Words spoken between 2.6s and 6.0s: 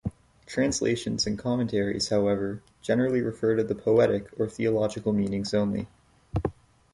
generally refer to the poetic or theological meanings only.